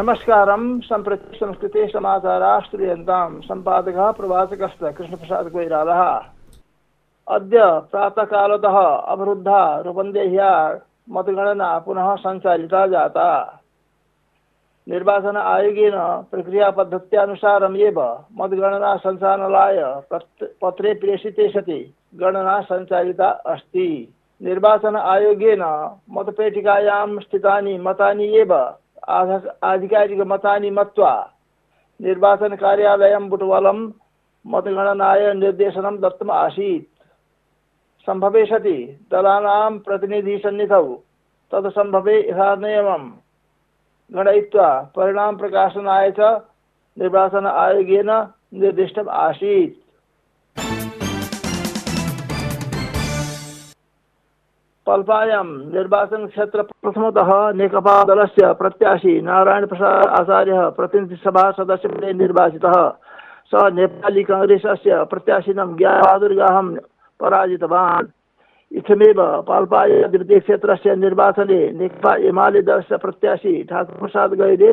नमस्कारं, 0.00 0.80
सम्प्रति 0.80 1.36
संस्कृते 1.36 1.86
समाचाराः 1.86 2.60
श्रूयन्तां 2.60 3.40
सम्पादकः, 3.40 4.10
प्रवाचकश्च 4.10 4.96
कृष्णप्रसादकोइरालः 4.96 6.00
अद्य 7.28 7.58
प्रातःकालतः 7.90 8.78
अवरुद्धा 9.12 9.80
रूपन्देह्या 9.80 10.80
मतगणना 11.10 11.78
पुनः 11.78 12.14
सञ्चालिता 12.14 12.86
जाता। 12.86 13.28
निर्वाचन 14.88 15.36
आयोगेन 15.36 15.96
प्रक्रियापद्धत्यानुसारम् 16.30 17.76
एव 17.76 18.00
मतगणना 18.38 18.96
सञ्चालनाय 18.96 19.84
पत्रे 20.62 20.94
प्रेषिते 20.94 21.48
सति 21.48 21.80
गणना 22.14 22.60
सञ्चालिता 22.62 23.28
अस्ति। 23.28 24.14
निर्वाचन 24.42 24.96
आयोगेन 24.96 25.62
मतपेटिकायां 26.10 27.18
स्थितानि 27.18 27.78
मतानि 27.78 28.36
एव 28.38 28.60
आधिकारिकमतानि 29.08 30.70
मत्वा 30.70 31.12
निर्वाचनकार्यालयं 32.00 33.28
बुटवलं 33.28 33.78
मतगणनाय 34.44 35.32
निर्देशनं 35.34 35.96
दत्तम् 36.00 36.30
आसीत्। 36.30 36.88
सम्भवे 38.06 38.44
सति 38.46 38.76
दलानां 39.12 39.78
प्रतिनिधिसन्निधौ 39.78 40.84
तत्सम्भवे 41.52 42.16
यथानियमं 42.20 43.04
गणयित्वा 44.14 44.68
परिणामप्रकाशनाय 44.96 46.10
च 46.10 46.20
निर्वाचन 46.96 47.46
आयोगेन 47.46 48.10
निर्दिष्टम् 48.60 49.08
आसीत्। 49.08 49.78
पल्पायां 54.90 55.46
निर्वाचन 55.72 56.26
क्षेत्र 56.26 56.62
प्रथमतः 56.82 57.28
नेकपा 57.54 57.92
दलस्य 58.04 58.52
प्रत्याशी 58.58 59.12
नारायण 59.22 59.66
प्रसाद 59.66 60.06
आचार्यः 60.18 60.68
प्रतिनिधिसभा 60.78 61.44
सदस्यपदे 61.58 62.12
निर्वाचितः 62.12 62.74
स 63.50 63.62
नेपाली 63.78 64.22
काङ्ग्रेसस्य 64.22 65.04
प्रत्याशिनं 65.12 65.76
ज्ञाबहादुरगाहं 65.76 66.74
पराजितवान्। 67.20 68.10
इत्थमेव 68.72 69.22
पाल्पाय 69.48 70.02
द्वितीयक्षेत्रस्य 70.10 70.96
निर्वाचने 70.96 71.60
नेकपा 71.78 72.14
एमाले 72.28 72.62
दलस्य 72.62 72.96
प्रत्याशी 72.96 73.54
ठाकुर 73.62 73.70
ठाकुरप्रसाद 73.70 74.34
गैरे 74.42 74.72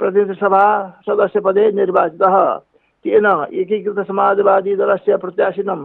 प्रतिनिधिसभा 0.00 0.64
सदस्यपदे 1.08 1.70
निर्वाचितः 1.80 2.36
तेन 3.04 3.26
दलस्य 4.76 5.16
प्रत्याशिनं 5.16 5.84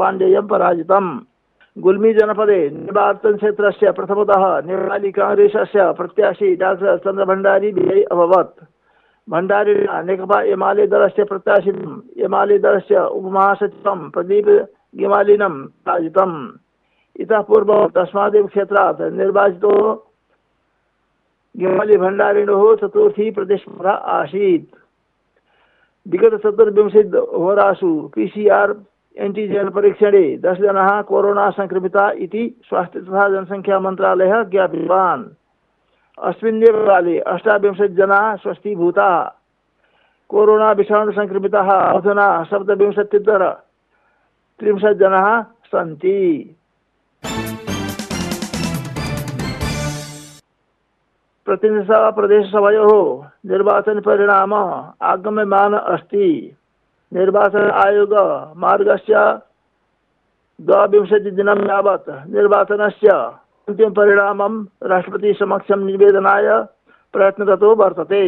पाण्डेयं 0.00 0.46
पराजितम्। 0.52 1.10
गुल्मी 1.78 2.12
जनपदे 2.14 2.58
निर्वाचन 2.68 3.36
क्षेत्रस्य 3.36 3.90
प्रथमतः 3.94 4.44
नेपाली 4.66 5.10
काङ्ग्रेसस्य 5.14 5.82
प्रत्याशी 5.94 6.54
डाक्टर 6.58 6.96
चन्द्रभण्डारी 6.98 7.70
विजयी 7.72 8.02
अभवत्। 8.10 8.58
भण्डारिणा 9.28 10.00
नेकपा 10.02 10.38
एमाले 10.50 10.86
दलस्य 10.90 11.24
प्रत्याशिनं 11.30 11.94
एमाले 12.26 12.58
दलस्य 12.58 13.04
उपमहासचिवं 13.14 14.00
प्रदीप 14.10 14.48
गिमालिनं 14.98 15.54
पराजितम् 15.86 16.36
इतः 17.16 17.40
पूर्वं 17.46 17.88
तस्मादेव 17.94 18.46
क्षेत्रात् 18.50 19.00
निर्वाचितो 19.14 19.72
गिमाली 21.54 21.96
भण्डारिणोः 21.96 22.74
चतुर्थी 22.82 23.30
प्रतिस्पर्धा 23.30 23.94
आसीत्। 24.18 24.74
विगत 26.06 26.34
चतुर्विंशतिहोरासु 26.42 27.90
पी 28.14 28.26
सी 28.26 28.48
आर 28.58 28.72
एंटीजन 29.16 29.68
परीक्षणे 29.68 30.36
दश 30.36 30.58
जना 30.58 31.02
कोरोना 31.02 31.50
संक्रमिता 31.50 32.10
इति 32.10 32.62
स्वास्थ्य 32.68 33.00
तथा 33.00 33.28
जनसंख्या 33.28 33.80
मंत्रालय 33.80 34.44
ज्ञापितवान्। 34.44 35.24
अस्मिन्नेव 36.18 36.86
काले 36.86 37.18
अष्टाविंशतिजना 37.18 38.36
स्वस्थीभूताः। 38.36 39.22
कोरोना 40.28 40.70
विषाणु 40.72 41.12
संक्रमिताः 41.12 41.70
अधुना 41.70 42.42
सप्तविंशत्युत्तर 42.42 43.50
त्रिंशत् 44.58 44.98
जनाः 44.98 45.42
सन्ति। 45.42 46.56
प्रतिनिधिसभा 51.46 52.10
प्रदेशसभयोः 52.10 53.26
निर्वाचनपरिणाम 53.50 54.54
आगम्यमान 55.02 55.74
अस्ति। 55.74 56.56
निर्वाचन 57.12 57.70
आयोग 57.84 58.12
मार्गस्य 58.62 59.14
द्वाविंशतिदिनं 60.58 61.60
यावत्। 61.68 62.10
निर्वाचनस्य 62.34 63.10
अन्तिमपरिणामं 63.68 64.54
राष्ट्रपतिसमक्षं 64.90 65.80
निवेदनाय 65.86 66.48
प्रयत्नरतो 67.14 67.74
वर्तते। 67.74 68.22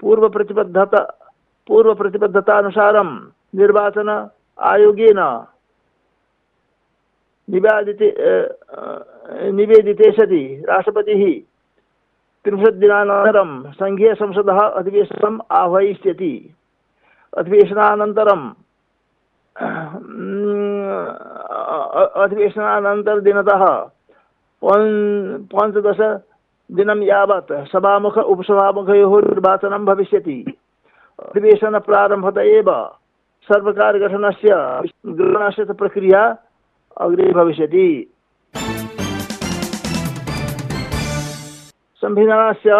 पूर्वप्रतिबद्धता 0.00 1.00
पूर्वप्रतिबद्धतानुसारं 1.68 3.10
निर्वाचन 3.58 4.08
आयोगेन 4.58 5.20
निवेदिते 7.48 8.08
निवेदिते 9.52 10.10
सति 10.16 10.42
राष्ट्रपतिः 10.68 11.22
त्रिंशद्दिनानन्तरं 12.44 13.50
सङ्घीयसंसदः 13.72 14.58
अधिवेशनम् 14.80 15.40
आह्वयिष्यति। 15.60 16.34
अधिवेशनानन्तरं 17.38 18.42
अधिवेशनानन्तरदिनतः 22.22 23.64
पञ् 24.64 25.38
पञ्चदशदिनं 25.52 27.00
यावत् 27.02 27.52
सभामुख, 27.72 28.16
उपसभामुखयोः 28.18 29.14
निर्वाचनं 29.22 29.84
भविष्यति। 29.84 30.38
अधिवेशनप्रारम्भत 31.18 32.38
एव 32.38 32.68
सर्वकारगठनस्य 33.48 34.50
ग्रहणस्य 35.06 35.64
प्रक्रिया 35.64 36.22
अग्रे 36.96 37.32
भविष्यति। 37.32 37.88
संविधानस्य 42.02 42.70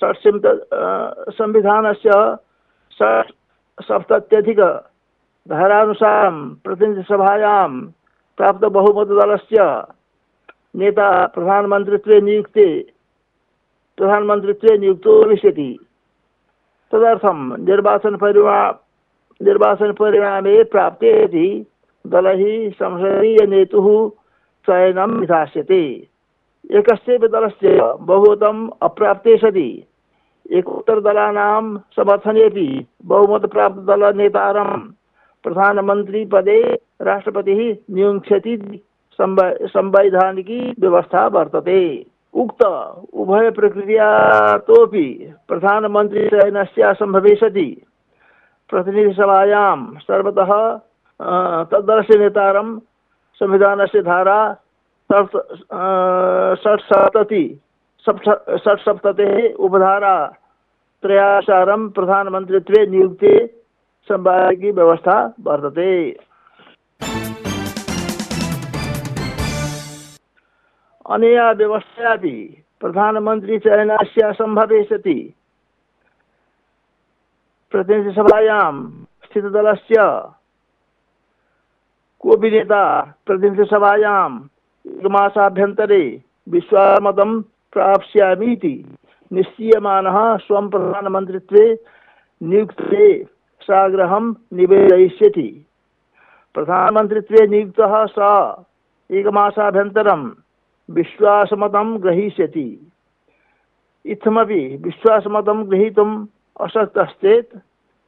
षट्सिंत 0.00 0.44
संविधानस्य 1.38 2.10
षट् 2.92 3.32
सप्तत्यधिक 3.82 4.60
धारानुसारं 5.46 6.36
प्रतिनिधिसभायां 6.64 7.70
प्राप्तबहुमतदलस्य 8.38 9.64
नेता 10.80 11.08
प्रधानमन्त्रित्वे 11.34 12.20
नियुक्ते, 12.20 12.66
प्रधानमन्त्रित्वे 13.98 14.76
नियुक्तो 14.78 15.20
भविष्यति 15.22 15.70
तदर्थं 16.92 17.38
निर्वाचनपरिणा 17.66 18.58
निर्वाचनपरिणामे 19.40 20.62
प्राप्तेति 20.72 21.46
दलैः 22.14 22.70
संसदीयनेतुः 22.80 23.88
चयनं 24.68 25.18
विधास्यते 25.20 25.82
एकस्यैव 26.78 27.26
दलस्य 27.34 27.78
बहुमतम् 28.10 28.68
अप्राप्ते 28.82 29.36
सति 29.36 29.68
एकोत्तरदलानां 30.52 31.64
समर्थनेपि 31.96 32.66
बहुमतप्राप्तदलनेतारं 33.10 34.70
प्रधानमन्त्रीपदे 35.44 36.60
राष्ट्रपतिः 37.08 37.60
नियुङ्क्षति 37.94 38.54
संवैधानिकी 39.20 40.60
व्यवस्था 40.80 41.26
वर्तते। 41.34 41.80
उक्त 42.42 42.62
उभयप्रक्रियातोपि 43.22 45.06
प्रधानमन्त्रीचयनस्य 45.48 46.92
सम्भवे 47.00 47.34
सति 47.42 47.68
प्रतिनिधिसभायां 48.70 49.78
सर्वतः 50.06 50.50
तद्दलस्य 51.72 52.18
नेतारं 52.18 52.68
संविधानस्य 53.40 54.02
धारा 54.02 54.38
षट्सप्तति 56.64 57.44
षट्सप्ततेः 58.06 59.54
उपधारा 59.64 60.16
त्रयानुसारं 61.02 61.88
प्रधानमन्त्रित्वे 61.96 62.80
नियुक्ते 62.86 63.34
संवादिकी 64.08 64.70
व्यवस्था 64.70 65.16
वर्तते। 65.46 65.90
अनया 71.14 71.50
व्यवस्थापि 71.60 72.36
प्रधानमन्त्रीचयनस्य 72.80 74.32
सम्भवे 74.32 74.82
सति 74.90 75.18
प्रतिनिधिसभायां 77.72 78.72
स्थितदलस्य 79.24 79.96
कोऽपि 82.20 82.50
नेता 82.50 82.84
प्रतिनिधिसभायाम् 83.26 84.36
एकमासाभ्यन्तरे 84.86 86.04
विश्वामतं 86.54 87.30
प्राप्स्यामीति। 87.74 88.96
निश्चीयमानः 89.32 90.36
स्वं 90.36 90.68
प्रधानमन्त्रित्वे 90.68 91.66
नियुक्ते 92.42 93.06
साग्रहं 93.60 94.34
निवेदयिष्यति। 94.52 95.66
प्रधानमन्त्रित्वे 96.54 97.46
नियुक्तः 97.46 98.06
स 98.06 98.18
एकमासाभ्यन्तरं 99.10 100.22
विश्वासमतं 100.90 102.02
ग्रहीष्यति। 102.02 102.68
इत्थमपि 104.04 104.60
विश्वासमतं 104.84 105.70
गृहीतुम् 105.70 106.26
अशक्तश्चेत् 106.60 107.56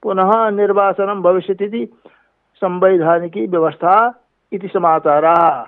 पुनः 0.03 0.51
निर्वासनं 0.51 1.23
भविष्यति 1.23 1.65
इति 1.65 1.85
संवैधानिकी 2.57 3.47
व्यवस्था 3.47 3.97
इति 4.53 4.69
समाचाराः। 4.69 5.65